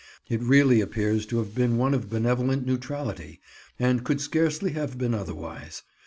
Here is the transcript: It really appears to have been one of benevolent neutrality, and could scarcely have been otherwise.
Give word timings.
It 0.29 0.41
really 0.41 0.81
appears 0.81 1.27
to 1.27 1.37
have 1.37 1.53
been 1.53 1.77
one 1.77 1.93
of 1.93 2.09
benevolent 2.09 2.65
neutrality, 2.65 3.39
and 3.77 4.03
could 4.03 4.19
scarcely 4.19 4.71
have 4.71 4.97
been 4.97 5.13
otherwise. 5.13 5.83